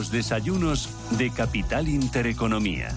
[0.00, 2.88] Los desayunos de Capital Intereconomía.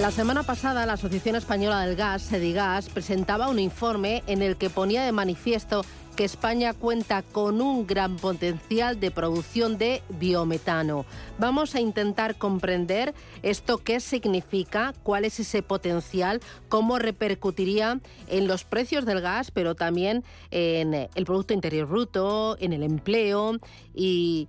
[0.00, 4.68] La semana pasada, la Asociación Española del Gas, Sedigas, presentaba un informe en el que
[4.68, 5.84] ponía de manifiesto
[6.16, 11.04] que España cuenta con un gran potencial de producción de biometano.
[11.38, 18.64] Vamos a intentar comprender esto qué significa, cuál es ese potencial, cómo repercutiría en los
[18.64, 23.58] precios del gas, pero también en el Producto Interior Bruto, en el empleo
[23.94, 24.48] y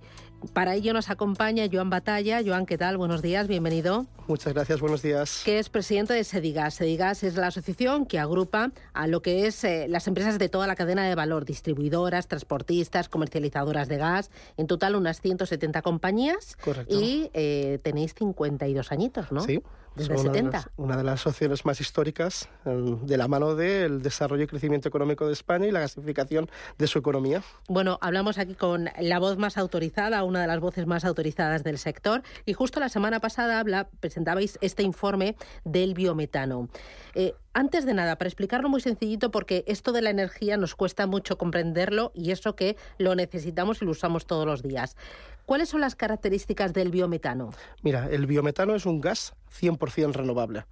[0.52, 2.40] para ello nos acompaña Joan Batalla.
[2.44, 2.96] Joan, ¿qué tal?
[2.96, 4.06] Buenos días, bienvenido.
[4.26, 5.42] Muchas gracias, buenos días.
[5.44, 6.74] Que es presidente de Sedigas.
[6.74, 10.66] Sedigas es la asociación que agrupa a lo que es eh, las empresas de toda
[10.66, 14.30] la cadena de valor, distribuidoras, transportistas, comercializadoras de gas.
[14.56, 16.56] En total unas 170 compañías.
[16.62, 16.94] Correcto.
[16.94, 19.40] Y eh, tenéis 52 añitos, ¿no?
[19.40, 19.60] Sí.
[19.98, 20.32] Desde Son 70.
[20.32, 24.44] Una de, las, una de las asociaciones más históricas eh, de la mano del desarrollo
[24.44, 27.42] y crecimiento económico de España y la gasificación de su economía.
[27.68, 31.78] Bueno, hablamos aquí con la voz más autorizada, una de las voces más autorizadas del
[31.78, 36.68] sector, y justo la semana pasada habla, presentabais este informe del biometano.
[37.14, 41.08] Eh, antes de nada, para explicarlo muy sencillito, porque esto de la energía nos cuesta
[41.08, 44.96] mucho comprenderlo y eso que lo necesitamos y lo usamos todos los días.
[45.44, 47.50] ¿Cuáles son las características del biometano?
[47.82, 50.66] Mira, el biometano es un gas 100% renovable,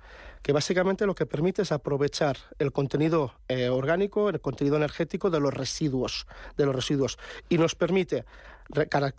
[0.47, 5.41] que básicamente lo que permite es aprovechar el contenido eh, orgánico, el contenido energético de
[5.41, 7.19] los residuos, de los residuos,
[7.49, 8.25] y nos permite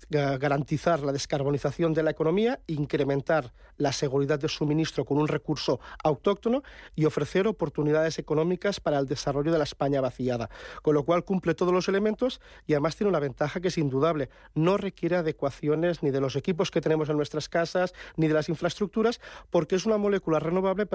[0.09, 6.63] garantizar la descarbonización de la economía, incrementar la seguridad de suministro con un recurso autóctono
[6.95, 10.49] y ofrecer oportunidades económicas para el desarrollo de la España vaciada.
[10.81, 14.29] Con lo cual cumple todos los elementos y además tiene una ventaja que es indudable.
[14.55, 18.49] No requiere adecuaciones ni de los equipos que tenemos en nuestras casas ni de las
[18.49, 20.85] infraestructuras porque es una molécula renovable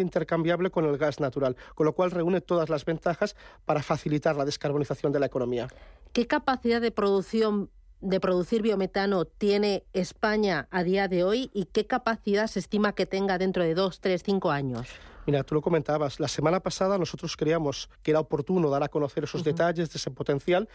[0.00, 4.44] intercambiable con el gas natural, con lo cual reúne todas las ventajas para facilitar la
[4.44, 5.68] descarbonización de la economía.
[6.12, 7.70] ¿Qué capacidad de producción
[8.00, 13.06] de producir biometano tiene España a día de hoy y qué capacidad se estima que
[13.06, 14.88] tenga dentro de dos, tres, cinco años?
[15.26, 19.24] Mira, tú lo comentabas, la semana pasada nosotros creíamos que era oportuno dar a conocer
[19.24, 19.46] esos uh -huh.
[19.48, 20.68] detalles de ese potencial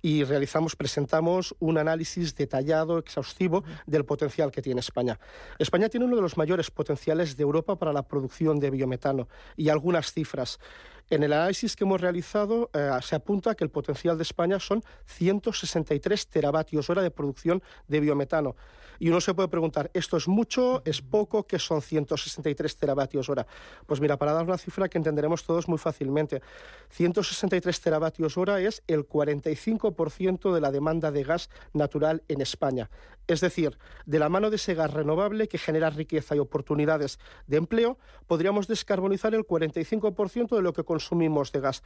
[0.00, 3.82] y realizamos, presentamos un análisis detallado, exhaustivo uh -huh.
[3.86, 5.20] del potencial que tiene España.
[5.58, 9.68] España tiene uno de los mayores potenciales de Europa para la producción de biometano y
[9.68, 10.58] algunas cifras.
[11.10, 14.84] En el análisis que hemos realizado eh, se apunta que el potencial de España son
[15.06, 18.54] 163 teravatios hora de producción de biometano.
[19.00, 21.46] Y uno se puede preguntar, ¿esto es mucho, es poco?
[21.46, 23.46] ¿Qué son 163 teravatios hora?
[23.86, 26.42] Pues mira, para dar una cifra que entenderemos todos muy fácilmente,
[26.90, 32.90] 163 teravatios hora es el 45% de la demanda de gas natural en España.
[33.26, 37.56] Es decir, de la mano de ese gas renovable que genera riqueza y oportunidades de
[37.56, 41.82] empleo, podríamos descarbonizar el 45% de lo que consumimos de gas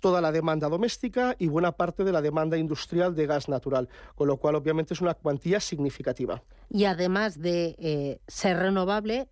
[0.00, 4.26] toda la demanda doméstica y buena parte de la demanda industrial de gas natural, con
[4.26, 6.42] lo cual obviamente es una cuantía significativa.
[6.70, 9.28] Y además de eh, ser renovable,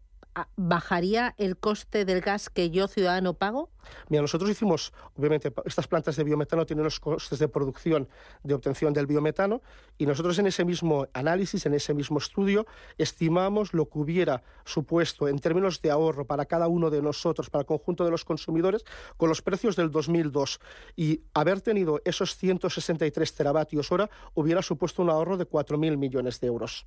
[0.57, 3.71] ¿bajaría el coste del gas que yo, ciudadano, pago?
[4.09, 8.09] Mira, nosotros hicimos, obviamente, estas plantas de biometano tienen los costes de producción
[8.43, 9.63] de obtención del biometano
[9.99, 12.67] y nosotros en ese mismo análisis, en ese mismo estudio,
[12.99, 17.63] estimamos lo que hubiera supuesto en términos de ahorro para cada uno de nosotros, para
[17.63, 18.85] el conjunto de los consumidores,
[19.17, 20.61] con los precios del 2002.
[20.97, 26.47] Y haber tenido esos 163 teravatios hora hubiera supuesto un ahorro de 4.000 millones de
[26.47, 26.87] euros.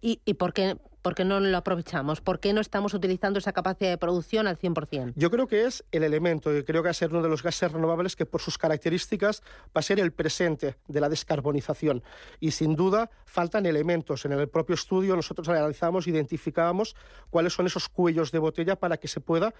[0.00, 2.20] ¿Y, y por, qué, por qué no lo aprovechamos?
[2.20, 5.12] ¿Por qué no estamos utilizando esa capacidad de producción al 100%?
[5.16, 7.42] Yo creo que es el elemento, y creo que va a ser uno de los
[7.42, 12.02] gases renovables que por sus características va a ser el presente de la descarbonización.
[12.40, 14.24] Y sin duda faltan elementos.
[14.24, 16.96] En el propio estudio nosotros analizamos, identificábamos
[17.30, 19.54] cuáles son esos cuellos de botella para que se pueda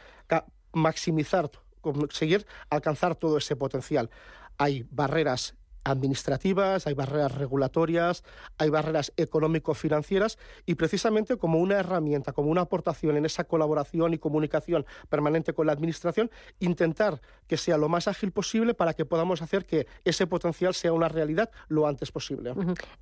[0.73, 4.11] maximizar, conseguir alcanzar todo ese potencial.
[4.59, 5.55] Hay barreras
[5.85, 8.25] administrativas, hay barreras regulatorias,
[8.59, 14.19] hay barreras económico-financieras y precisamente como una herramienta, como una aportación en esa colaboración y
[14.19, 19.43] comunicación permanente con la Administración, intentar que sea lo más ágil posible para que podamos
[19.43, 22.55] hacer que ese potencial sea una realidad lo antes posible.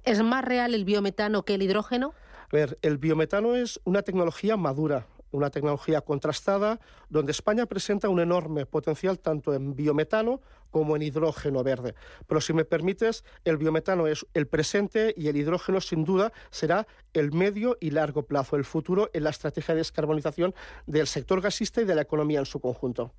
[0.04, 2.14] ¿Es más real el biometano que el hidrógeno?
[2.50, 8.20] A ver, el biometano es una tecnología madura una tecnología contrastada, donde España presenta un
[8.20, 11.94] enorme potencial tanto en biometano como en hidrógeno verde.
[12.26, 16.86] Pero si me permites, el biometano es el presente y el hidrógeno sin duda será
[17.12, 20.54] el medio y largo plazo, el futuro en la estrategia de descarbonización
[20.86, 23.12] del sector gasista y de la economía en su conjunto.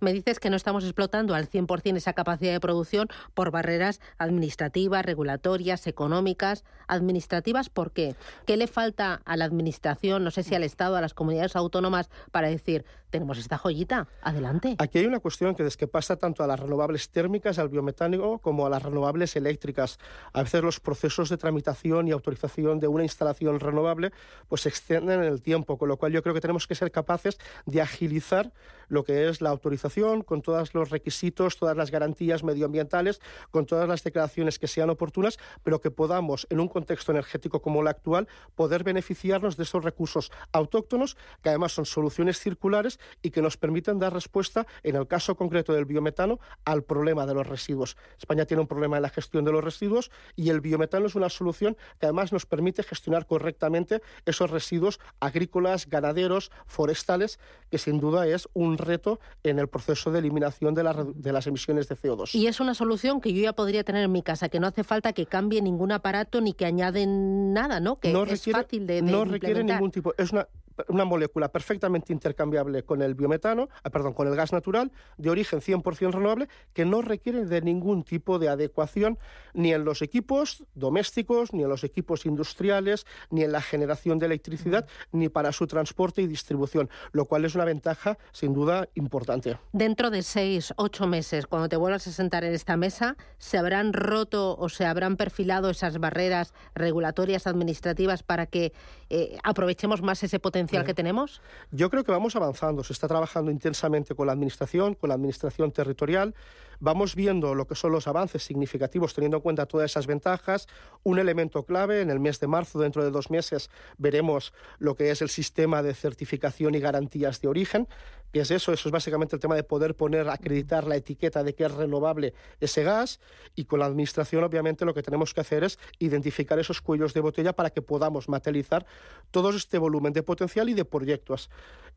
[0.00, 5.04] Me dices que no estamos explotando al 100% esa capacidad de producción por barreras administrativas,
[5.04, 6.64] regulatorias, económicas.
[6.88, 8.14] ¿Administrativas por qué?
[8.46, 12.10] ¿Qué le falta a la Administración, no sé si al Estado, a las comunidades autónomas,
[12.30, 14.74] para decir, tenemos esta joyita, adelante?
[14.78, 18.38] Aquí hay una cuestión que es que pasa tanto a las renovables térmicas, al biometánico,
[18.38, 19.98] como a las renovables eléctricas.
[20.32, 24.12] A veces los procesos de tramitación y autorización de una instalación renovable
[24.48, 26.90] pues se extienden en el tiempo, con lo cual yo creo que tenemos que ser
[26.90, 28.52] capaces de agilizar
[28.88, 33.20] lo que es la autorización con todos los requisitos, todas las garantías medioambientales,
[33.50, 37.82] con todas las declaraciones que sean oportunas, pero que podamos, en un contexto energético como
[37.82, 43.42] el actual, poder beneficiarnos de esos recursos autóctonos, que además son soluciones circulares y que
[43.42, 47.96] nos permiten dar respuesta, en el caso concreto del biometano, al problema de los residuos.
[48.18, 51.28] España tiene un problema en la gestión de los residuos y el biometano es una
[51.28, 57.38] solución que además nos permite gestionar correctamente esos residuos agrícolas, ganaderos, forestales,
[57.70, 60.82] que sin duda es un reto en el proceso de eliminación de,
[61.14, 62.34] de, las emisiones de CO2.
[62.34, 64.84] Y es una solución que yo ya podría tener en mi casa, que no hace
[64.84, 67.98] falta que cambie ningún aparato ni que añaden nada, ¿no?
[67.98, 70.14] Que no es fácil de, de No requiere ningún tipo...
[70.16, 70.48] Es una,
[70.88, 75.60] una molécula perfectamente intercambiable con el biometano, ah, perdón, con el gas natural, de origen
[75.60, 79.18] 100% renovable, que no requiere de ningún tipo de adecuación
[79.54, 84.26] ni en los equipos domésticos, ni en los equipos industriales, ni en la generación de
[84.26, 89.58] electricidad, ni para su transporte y distribución, lo cual es una ventaja sin duda importante.
[89.72, 93.92] Dentro de seis, ocho meses, cuando te vuelvas a sentar en esta mesa, ¿se habrán
[93.92, 98.72] roto o se habrán perfilado esas barreras regulatorias administrativas para que
[99.10, 100.61] eh, aprovechemos más ese potencial?
[100.66, 101.40] Que tenemos?
[101.70, 102.84] Yo creo que vamos avanzando.
[102.84, 106.34] Se está trabajando intensamente con la Administración, con la Administración territorial.
[106.80, 110.66] Vamos viendo lo que son los avances significativos teniendo en cuenta todas esas ventajas.
[111.04, 115.10] Un elemento clave, en el mes de marzo, dentro de dos meses, veremos lo que
[115.10, 117.88] es el sistema de certificación y garantías de origen.
[118.32, 118.72] ¿Qué es eso?
[118.72, 122.32] Eso es básicamente el tema de poder poner, acreditar la etiqueta de que es renovable
[122.60, 123.20] ese gas
[123.54, 127.20] y con la Administración obviamente lo que tenemos que hacer es identificar esos cuellos de
[127.20, 128.86] botella para que podamos materializar
[129.30, 131.50] todo este volumen de potencial y de proyectos.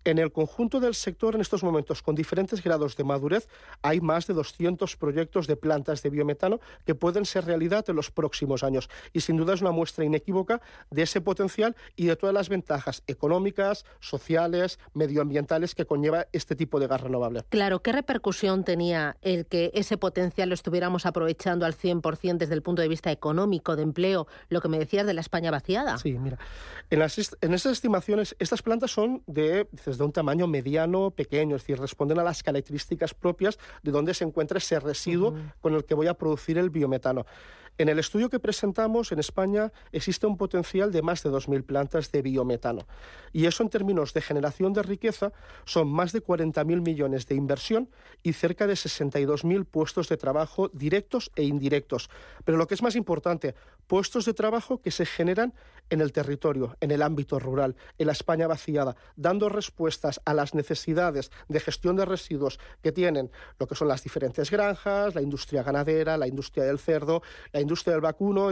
[0.03, 3.47] En el conjunto del sector, en estos momentos, con diferentes grados de madurez,
[3.81, 8.11] hay más de 200 proyectos de plantas de biometano que pueden ser realidad en los
[8.11, 8.87] próximos años.
[9.13, 10.61] Y sin duda es una muestra inequívoca
[10.91, 16.79] de ese potencial y de todas las ventajas económicas, sociales, medioambientales que conlleva este tipo
[16.79, 17.43] de gas renovable.
[17.49, 22.61] Claro, ¿qué repercusión tenía el que ese potencial lo estuviéramos aprovechando al 100% desde el
[22.61, 25.97] punto de vista económico, de empleo, lo que me decías de la España vaciada?
[25.97, 26.37] Sí, mira,
[26.89, 31.79] en, en esas estimaciones, estas plantas son de de un tamaño mediano, pequeño, es decir,
[31.79, 36.07] responden a las características propias de donde se encuentra ese residuo con el que voy
[36.07, 37.25] a producir el biometano.
[37.77, 42.09] En el estudio que presentamos en España existe un potencial de más de 2.000 plantas
[42.09, 42.87] de biometano.
[43.33, 45.33] Y eso en términos de generación de riqueza
[45.65, 47.89] son más de 40.000 millones de inversión
[48.23, 52.09] y cerca de 62.000 puestos de trabajo directos e indirectos.
[52.45, 53.55] Pero lo que es más importante,
[53.87, 55.53] puestos de trabajo que se generan
[55.89, 60.55] en el territorio, en el ámbito rural, en la España vaciada, dando respuestas a las
[60.55, 65.61] necesidades de gestión de residuos que tienen lo que son las diferentes granjas, la industria
[65.61, 68.49] ganadera, la industria del cerdo, la industria del vacuno,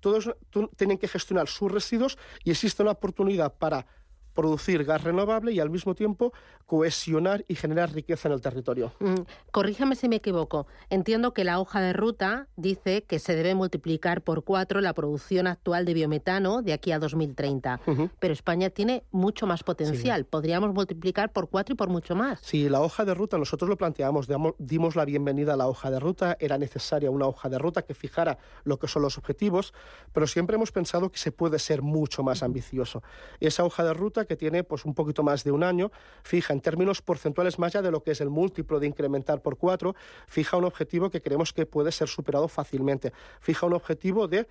[0.00, 0.30] todos
[0.76, 3.86] tienen que gestionar sus residuos y existe una oportunidad para
[4.34, 6.32] producir gas renovable y al mismo tiempo
[6.66, 8.92] cohesionar y generar riqueza en el territorio.
[9.00, 10.66] Mm, corríjame si me equivoco.
[10.90, 15.46] Entiendo que la hoja de ruta dice que se debe multiplicar por cuatro la producción
[15.46, 17.80] actual de biometano de aquí a 2030.
[18.18, 20.24] Pero España tiene mucho más potencial.
[20.24, 22.40] Podríamos multiplicar por cuatro y por mucho más.
[22.40, 24.26] Sí, la hoja de ruta, nosotros lo planteamos,
[24.58, 26.36] dimos la bienvenida a la hoja de ruta.
[26.40, 29.74] Era necesaria una hoja de ruta que fijara lo que son los objetivos,
[30.12, 33.02] pero siempre hemos pensado que se puede ser mucho más ambicioso.
[33.40, 35.90] Esa hoja de ruta que tiene pues un poquito más de un año,
[36.22, 39.56] fija en términos porcentuales más allá de lo que es el múltiplo de incrementar por
[39.56, 39.94] cuatro,
[40.26, 43.12] fija un objetivo que creemos que puede ser superado fácilmente.
[43.40, 44.46] Fija un objetivo de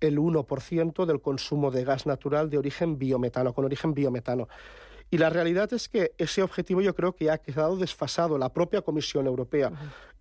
[0.00, 4.48] el 1% del consumo de gas natural de origen biometano, con origen biometano.
[5.12, 8.38] Y la realidad es que ese objetivo yo creo que ha quedado desfasado.
[8.38, 9.70] La propia Comisión Europea,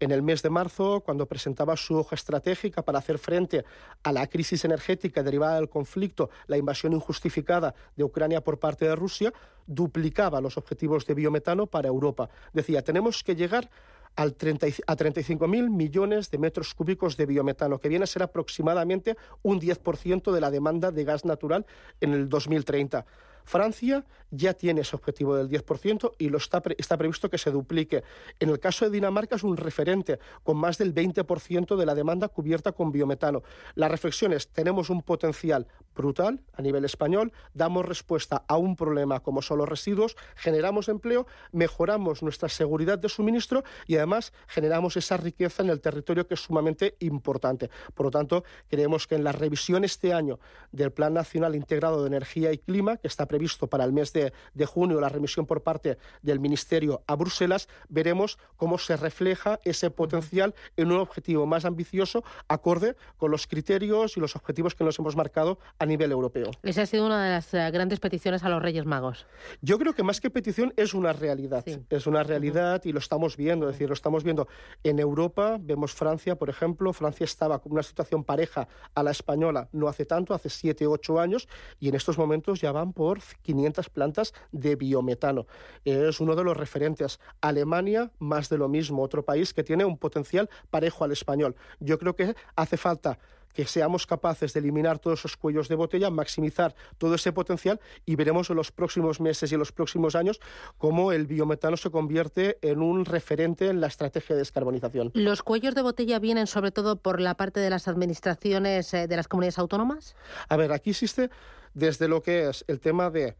[0.02, 3.64] en el mes de marzo, cuando presentaba su hoja estratégica para hacer frente
[4.04, 8.98] a la crisis energética derivada del conflicto, la invasión injustificada de Ucrania por parte de
[8.98, 9.32] Rusia,
[9.66, 12.30] duplicaba los objetivos de biometano para Europa.
[12.52, 13.70] Decía, tenemos que llegar
[14.18, 19.16] al 30, a 35.000 millones de metros cúbicos de biometano, que viene a ser aproximadamente
[19.42, 21.66] un 10% de la demanda de gas natural
[22.02, 23.06] en el 2030.
[23.52, 28.02] Francia ya tiene ese objetivo del 10% y lo está, está previsto que se duplique.
[28.40, 32.30] En el caso de Dinamarca es un referente con más del 20% de la demanda
[32.30, 33.44] cubierta con biometano.
[33.76, 39.20] La reflexión es, tenemos un potencial brutal a nivel español, damos respuesta a un problema
[39.20, 45.18] como son los residuos, generamos empleo, mejoramos nuestra seguridad de suministro y además generamos esa
[45.18, 47.70] riqueza en el territorio que es sumamente importante.
[47.94, 50.40] Por lo tanto, creemos que en la revisión este año
[50.72, 54.32] del Plan Nacional Integrado de Energía y Clima, que está previsto para el mes de,
[54.66, 60.54] junio, la remisión por parte del Ministerio a Bruselas, veremos cómo se refleja ese potencial
[60.78, 65.16] en un objetivo más ambicioso, acorde con los criterios y los objetivos que nos hemos
[65.16, 66.52] marcado a nivel europeo.
[66.64, 69.26] Esa ha sido una de las eh, grandes peticiones a los Reyes Magos.
[69.62, 71.66] Yo creo que más que petición es una realidad.
[71.90, 73.68] Es una realidad y lo estamos viendo.
[73.68, 74.48] Es decir, lo estamos viendo
[74.84, 75.58] en Europa.
[75.60, 76.94] Vemos Francia, por ejemplo.
[76.94, 81.20] Francia estaba con una situación pareja a la española no hace tanto, hace siete, ocho
[81.20, 81.48] años,
[81.80, 85.48] y en estos momentos ya van por 500 plantas de biometano.
[85.86, 87.20] Es uno de los referentes.
[87.42, 91.56] Alemania, más de lo mismo, otro país que tiene un potencial parejo al español.
[91.80, 93.20] Yo creo que hace falta
[93.54, 98.16] que seamos capaces de eliminar todos esos cuellos de botella, maximizar todo ese potencial y
[98.16, 100.40] veremos en los próximos meses y en los próximos años
[100.78, 105.12] cómo el biometano se convierte en un referente en la estrategia de descarbonización.
[105.14, 109.16] ¿Los cuellos de botella vienen sobre todo por la parte de las administraciones eh, de
[109.16, 110.16] las comunidades autónomas?
[110.48, 111.30] A ver, aquí existe
[111.74, 113.36] desde lo que es el tema de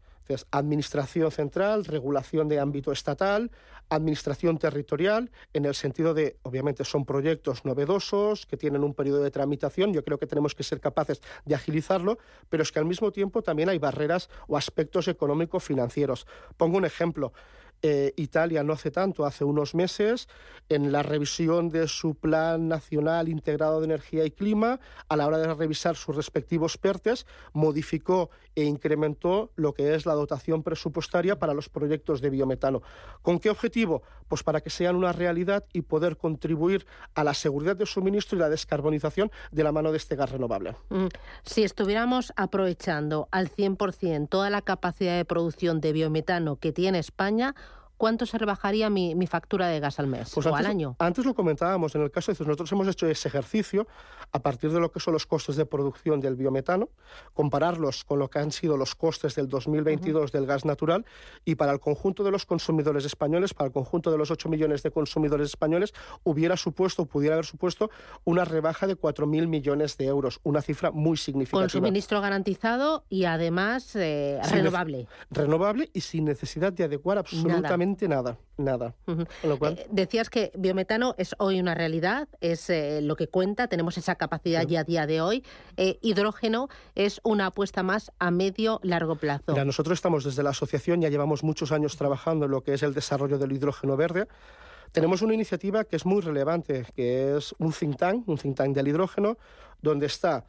[0.50, 3.50] administración central, regulación de ámbito estatal,
[3.88, 9.30] administración territorial, en el sentido de, obviamente, son proyectos novedosos que tienen un periodo de
[9.30, 9.92] tramitación.
[9.92, 13.42] Yo creo que tenemos que ser capaces de agilizarlo, pero es que al mismo tiempo
[13.42, 16.26] también hay barreras o aspectos económico-financieros.
[16.56, 17.32] Pongo un ejemplo.
[17.82, 20.28] Eh, Italia no hace tanto, hace unos meses,
[20.68, 25.38] en la revisión de su Plan Nacional Integrado de Energía y Clima, a la hora
[25.38, 31.54] de revisar sus respectivos PERTES, modificó e incrementó lo que es la dotación presupuestaria para
[31.54, 32.82] los proyectos de biometano.
[33.22, 34.02] ¿Con qué objetivo?
[34.28, 38.40] Pues para que sean una realidad y poder contribuir a la seguridad de suministro y
[38.40, 40.76] la descarbonización de la mano de este gas renovable.
[40.90, 41.06] Mm.
[41.42, 47.54] Si estuviéramos aprovechando al 100% toda la capacidad de producción de biometano que tiene España,
[48.02, 50.96] ¿cuánto se rebajaría mi, factura de gas al mes pues o al año?
[50.98, 53.86] Antes lo comentábamos, en el caso de nosotros hemos hecho ese ejercicio
[54.32, 56.88] a partir de lo que son los costes de producción del biometano,
[57.32, 61.06] compararlos con lo que han sido los costes del 2022 del gas natural
[61.44, 64.82] y para el conjunto de los consumidores españoles, para el conjunto de los 8 millones
[64.82, 65.94] de consumidores españoles,
[66.24, 67.88] hubiera supuesto, pudiera haber supuesto
[68.24, 71.62] una rebaja de 4.000 millones de euros, una cifra muy significativa.
[71.62, 75.06] Con suministro garantizado y además eh, renovable.
[75.30, 77.91] Renovable y sin necesidad de adecuar absolutamente nada,
[78.56, 78.94] nada.
[79.06, 84.14] Eh, decías que biometano es hoy una realidad, es eh, lo que cuenta, tenemos esa
[84.14, 85.44] capacidad ya a día de hoy.
[85.76, 89.64] Eh, hidrógeno es una apuesta más a medio largo plazo.
[89.64, 92.94] nosotros estamos desde la asociación, ya llevamos muchos años trabajando en lo que es el
[92.94, 94.28] desarrollo del hidrógeno verde.
[94.92, 98.74] Tenemos una iniciativa que es muy relevante, que es un think tank, un think tank
[98.74, 99.38] del hidrógeno,
[99.80, 100.44] donde está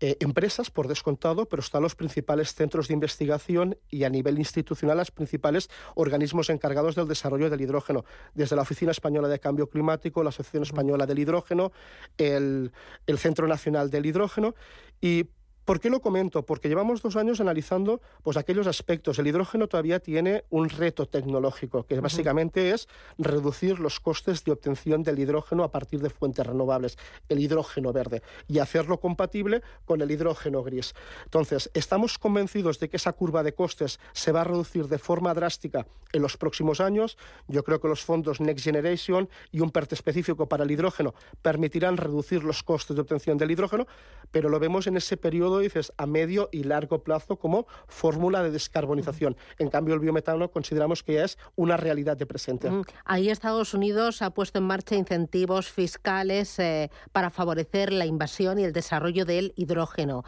[0.00, 4.96] eh, empresas, por descontado, pero están los principales centros de investigación y a nivel institucional
[4.96, 8.04] los principales organismos encargados del desarrollo del hidrógeno,
[8.34, 11.72] desde la Oficina Española de Cambio Climático, la Asociación Española del Hidrógeno,
[12.16, 12.72] el,
[13.06, 14.54] el Centro Nacional del Hidrógeno,
[15.00, 15.26] y
[15.64, 16.44] ¿Por qué lo comento?
[16.44, 19.18] Porque llevamos dos años analizando pues, aquellos aspectos.
[19.18, 22.88] El hidrógeno todavía tiene un reto tecnológico, que básicamente es
[23.18, 26.98] reducir los costes de obtención del hidrógeno a partir de fuentes renovables,
[27.28, 30.94] el hidrógeno verde, y hacerlo compatible con el hidrógeno gris.
[31.24, 35.34] Entonces, estamos convencidos de que esa curva de costes se va a reducir de forma
[35.34, 37.16] drástica en los próximos años.
[37.48, 41.96] Yo creo que los fondos Next Generation y un PERTE específico para el hidrógeno permitirán
[41.96, 43.86] reducir los costes de obtención del hidrógeno,
[44.30, 48.50] pero lo vemos en ese periodo dices a medio y largo plazo como fórmula de
[48.50, 49.36] descarbonización.
[49.58, 52.70] En cambio, el biometano consideramos que es una realidad de presente.
[53.04, 58.64] Ahí Estados Unidos ha puesto en marcha incentivos fiscales eh, para favorecer la invasión y
[58.64, 60.24] el desarrollo del hidrógeno.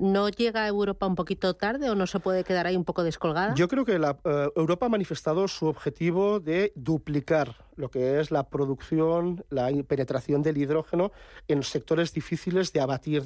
[0.00, 3.04] ¿No llega a Europa un poquito tarde o no se puede quedar ahí un poco
[3.04, 3.54] descolgada?
[3.54, 8.30] Yo creo que la, eh, Europa ha manifestado su objetivo de duplicar lo que es
[8.30, 11.12] la producción, la penetración del hidrógeno
[11.48, 13.24] en sectores difíciles de abatir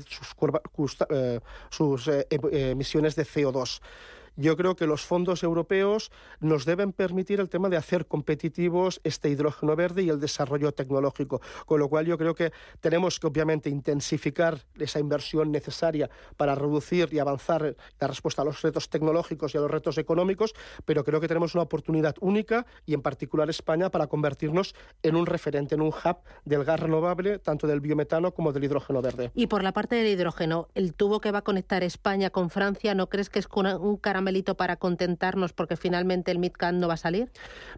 [1.71, 3.81] sus, eh, eh, emisiones de CO2.
[4.37, 6.11] Yo creo que los fondos europeos
[6.41, 11.41] nos deben permitir el tema de hacer competitivos este hidrógeno verde y el desarrollo tecnológico,
[11.67, 17.09] con lo cual yo creo que tenemos que obviamente intensificar esa inversión necesaria para reducir
[17.13, 21.21] y avanzar la respuesta a los retos tecnológicos y a los retos económicos, pero creo
[21.21, 25.81] que tenemos una oportunidad única y en particular España para convertirnos en un referente, en
[25.81, 29.31] un hub del gas renovable, tanto del biometano como del hidrógeno verde.
[29.35, 32.95] Y por la parte del hidrógeno, el tubo que va a conectar España con Francia,
[32.95, 36.97] ¿no crees que es un caramelito para contentarnos porque finalmente el MidCat no va a
[36.97, 37.31] salir?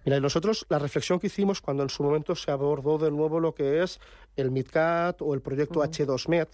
[0.05, 3.53] Mira, nosotros la reflexión que hicimos cuando en su momento se abordó de nuevo lo
[3.53, 3.99] que es
[4.37, 6.47] el MidCat o el proyecto H2Med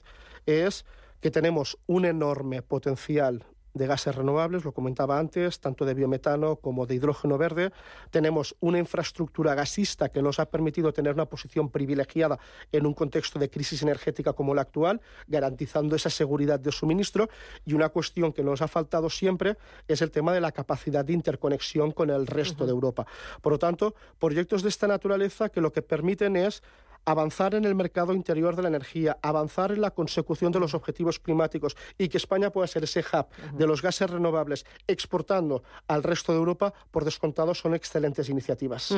[0.47, 0.87] es
[1.21, 6.87] que tenemos un enorme potencial de gases renovables, lo comentaba antes, tanto de biometano como
[6.87, 7.73] de hidrógeno verde.
[8.11, 12.38] Tenemos una infraestructura gasista que nos ha permitido tener una posición privilegiada
[12.71, 17.29] en un contexto de crisis energética como la actual, garantizando esa seguridad de suministro.
[17.64, 19.57] Y una cuestión que nos ha faltado siempre
[19.88, 23.07] es el tema de la capacidad de interconexión con el resto de Europa.
[23.41, 26.62] Por lo tanto, proyectos de esta naturaleza que lo que permiten es
[27.05, 31.19] avanzar en el mercado interior de la energía, avanzar en la consecución de los objetivos
[31.19, 36.33] climáticos y que España pueda ser ese hub de los gases renovables exportando al resto
[36.33, 38.95] de Europa, por descontado, son excelentes iniciativas.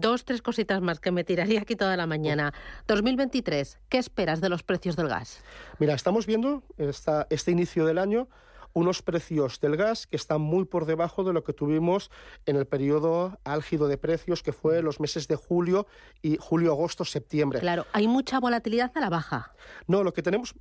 [0.00, 2.52] dos, tres cositas más que me tiraría aquí toda la mañana.
[2.86, 5.40] 2023, ¿qué esperas de los precios del gas?
[5.78, 8.28] Mira, estamos viendo esta, este inicio del año
[8.78, 12.10] unos precios del gas que están muy por debajo de lo que tuvimos
[12.46, 15.86] en el periodo álgido de precios que fue los meses de julio
[16.22, 17.58] y julio, agosto, septiembre.
[17.58, 19.52] Claro, hay mucha volatilidad a la baja.
[19.86, 20.54] No, lo que tenemos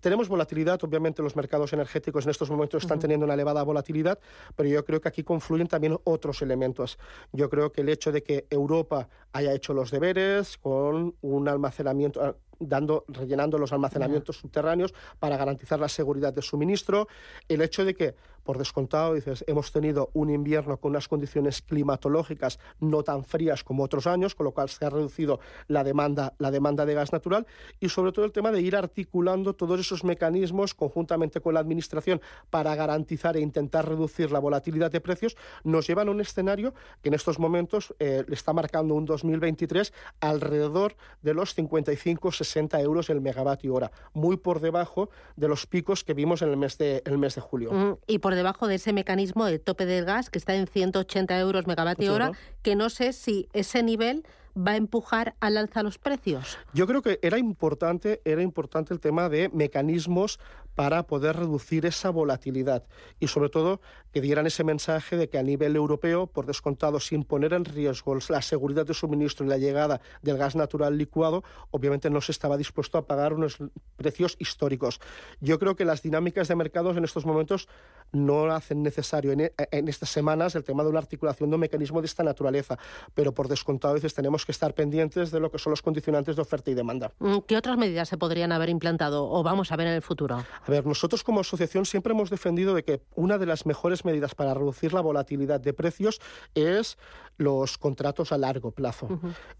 [0.00, 4.18] tenemos volatilidad, obviamente los mercados energéticos en estos momentos están teniendo una elevada volatilidad,
[4.56, 6.98] pero yo creo que aquí confluyen también otros elementos.
[7.32, 12.38] Yo creo que el hecho de que Europa haya hecho los deberes con un almacenamiento
[12.60, 17.08] dando, rellenando los almacenamientos subterráneos para garantizar la seguridad de suministro.
[17.48, 18.14] El hecho de que,
[18.44, 23.82] por descontado, dices, hemos tenido un invierno con unas condiciones climatológicas no tan frías como
[23.82, 27.46] otros años, con lo cual se ha reducido la demanda, la demanda de gas natural
[27.80, 32.20] y sobre todo el tema de ir articulando todos esos mecanismos conjuntamente con la Administración
[32.50, 37.08] para garantizar e intentar reducir la volatilidad de precios, nos llevan a un escenario que
[37.08, 43.20] en estos momentos eh, está marcando un 2023 alrededor de los 55-60 60 euros el
[43.20, 47.18] megavatio hora, muy por debajo de los picos que vimos en el mes de, el
[47.18, 47.72] mes de julio.
[47.72, 51.38] Mm, y por debajo de ese mecanismo de tope del gas que está en 180
[51.38, 52.32] euros megavatio hora,
[52.62, 54.24] que no sé si ese nivel
[54.56, 56.58] va a empujar al alza los precios?
[56.72, 60.38] Yo creo que era importante, era importante el tema de mecanismos
[60.74, 62.84] para poder reducir esa volatilidad
[63.18, 63.80] y sobre todo
[64.12, 68.16] que dieran ese mensaje de que a nivel europeo, por descontado, sin poner en riesgo
[68.28, 72.56] la seguridad de suministro y la llegada del gas natural licuado, obviamente no se estaba
[72.56, 73.58] dispuesto a pagar unos
[73.96, 75.00] precios históricos.
[75.40, 77.68] Yo creo que las dinámicas de mercados en estos momentos
[78.12, 82.00] no hacen necesario en, en estas semanas el tema de una articulación de un mecanismo
[82.00, 82.78] de esta naturaleza,
[83.14, 86.36] pero por descontado a veces tenemos que estar pendientes de lo que son los condicionantes
[86.36, 87.12] de oferta y demanda.
[87.18, 90.36] Mm, ¿Qué otras medidas se podrían haber implantado o vamos a ver en el futuro?
[90.36, 94.34] A ver, nosotros como asociación siempre hemos defendido de que una de las mejores medidas
[94.34, 96.20] para reducir la volatilidad de precios
[96.54, 96.98] es
[97.36, 99.08] los contratos a largo plazo.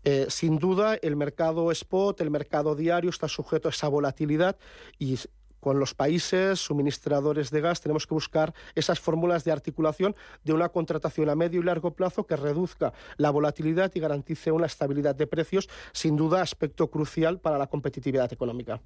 [0.04, 4.56] Eh, sin duda, el mercado spot, el mercado diario está sujeto a esa volatilidad
[4.98, 5.18] y
[5.60, 10.68] con los países suministradores de gas tenemos que buscar esas fórmulas de articulación de una
[10.68, 15.26] contratación a medio y largo plazo que reduzca la volatilidad y garantice una estabilidad de
[15.26, 18.80] precios, sin duda aspecto crucial para la competitividad económica.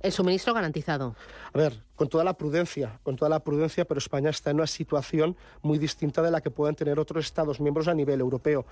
[0.00, 1.16] El suministro garantizado.
[1.52, 4.66] A ver, con toda la prudencia, con toda la prudencia, pero España está en una
[4.66, 8.66] situación muy distinta de la que pueden tener otros Estados miembros a nivel europeo.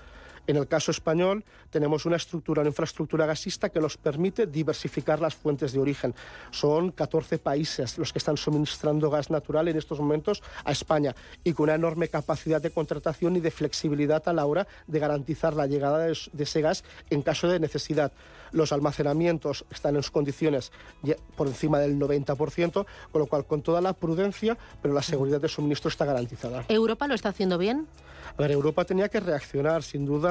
[0.47, 5.35] En el caso español, tenemos una estructura, una infraestructura gasista que nos permite diversificar las
[5.35, 6.15] fuentes de origen.
[6.49, 11.53] Son 14 países los que están suministrando gas natural en estos momentos a España y
[11.53, 15.67] con una enorme capacidad de contratación y de flexibilidad a la hora de garantizar la
[15.67, 18.11] llegada de, ese gas en caso de necesidad.
[18.51, 20.71] Los almacenamientos están en sus condiciones
[21.37, 25.47] por encima del 90%, con lo cual con toda la prudencia, pero la seguridad de
[25.47, 26.65] suministro está garantizada.
[26.67, 27.87] ¿Europa lo está haciendo bien?
[28.37, 30.30] A ver, Europa tenía que reaccionar, sin duda,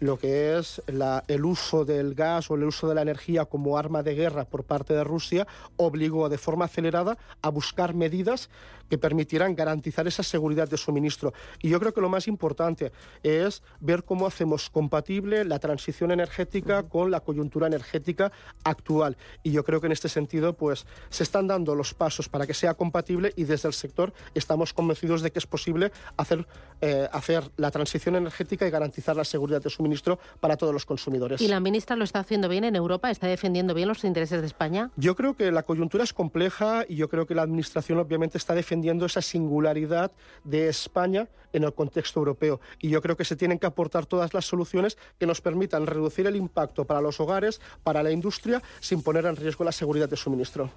[0.00, 4.02] lo que es el uso del gas o el uso de la energía como arma
[4.02, 8.48] de guerra por parte de Rusia obligó de forma acelerada a buscar medidas
[8.88, 11.32] que permitieran garantizar esa seguridad de suministro.
[11.62, 12.90] Y yo creo que lo más importante
[13.22, 18.32] es ver cómo hacemos compatible la transición energética con la coyuntura energética
[18.64, 19.16] actual.
[19.44, 22.54] Y yo creo que en este sentido, pues se están dando los pasos para que
[22.54, 26.48] sea compatible y desde el sector estamos convencidos de que es posible hacer,
[26.80, 30.86] eh, hacer la transición energética y garantizar la seguridad de suministro suministro para todos los
[30.86, 31.40] consumidores.
[31.40, 33.10] ¿Y la ministra lo está haciendo bien en Europa?
[33.10, 34.90] ¿Está defendiendo bien los intereses de España?
[34.96, 38.54] Yo creo que la coyuntura es compleja y yo creo que la Administración obviamente está
[38.54, 40.12] defendiendo esa singularidad
[40.44, 42.60] de España en el contexto europeo.
[42.78, 46.26] Y yo creo que se tienen que aportar todas las soluciones que nos permitan reducir
[46.26, 50.16] el impacto para los hogares, para la industria, sin poner en riesgo la seguridad de
[50.16, 50.70] suministro.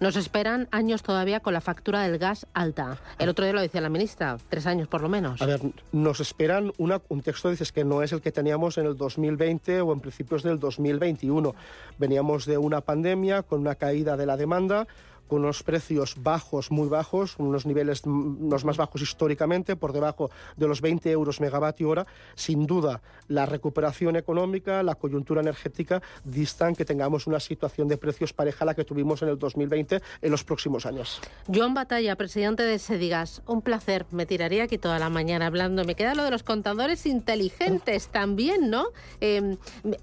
[0.00, 2.98] Nos esperan años todavía con la factura del gas alta.
[3.18, 5.42] El otro día lo decía la ministra, tres años por lo menos.
[5.42, 5.60] A ver,
[5.92, 9.92] nos esperan un texto, dices, que no es el que teníamos en el 2020 o
[9.92, 11.56] en principios del 2021.
[11.98, 14.86] Veníamos de una pandemia con una caída de la demanda,
[15.28, 20.66] con unos precios bajos, muy bajos, unos niveles los más bajos históricamente, por debajo de
[20.66, 22.06] los 20 euros megavatio hora.
[22.34, 28.32] Sin duda, la recuperación económica, la coyuntura energética distan que tengamos una situación de precios
[28.32, 31.20] pareja a la que tuvimos en el 2020 en los próximos años.
[31.52, 34.06] Joan Batalla, presidente de Sedigas, un placer.
[34.10, 35.84] Me tiraría aquí toda la mañana hablando.
[35.84, 38.86] Me queda lo de los contadores inteligentes también, ¿no?
[39.20, 39.56] Em,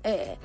[0.03, 0.37] eh,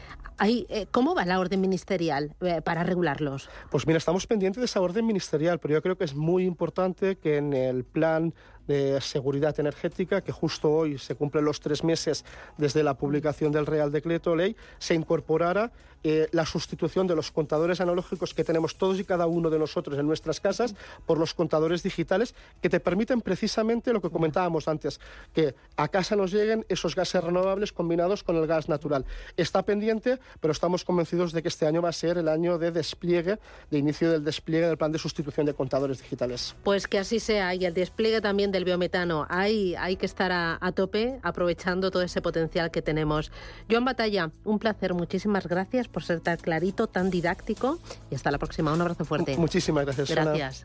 [0.49, 3.49] eh, ¿Cómo va la orden ministerial eh, para regularlos?
[3.71, 7.17] Pues mira, estamos pendientes de esa orden ministerial, pero yo creo que es muy importante
[7.17, 8.35] que en el plan
[8.67, 12.25] de seguridad energética, que justo hoy se cumplen los tres meses
[12.59, 17.79] desde la publicación del Real Decreto Ley, se incorporara eh, la sustitución de los contadores
[17.83, 21.83] analógicos que tenemos todos y cada uno de nosotros en nuestras casas por los contadores
[21.83, 24.99] digitales que te permiten precisamente lo que comentábamos antes,
[25.35, 29.05] que a casa nos lleguen esos gases renovables combinados con el gas natural.
[29.37, 32.71] Está pendiente, pero estamos convencidos de que este año va a ser el año de
[32.71, 33.39] despliegue,
[33.71, 36.57] de inicio del despliegue del plan de sustitución de contadores digitales.
[36.65, 39.27] Pues que así sea y el despliegue también del biometano.
[39.29, 43.33] Hay, hay que estar a, a tope aprovechando todo ese potencial que tenemos.
[43.71, 44.95] Joan Batalla, un placer.
[44.95, 47.79] Muchísimas gracias por ser tan clarito, tan didáctico
[48.11, 48.73] y hasta la próxima.
[48.73, 49.37] Un abrazo fuerte.
[49.37, 50.11] Muchísimas gracias.
[50.11, 50.65] Gracias.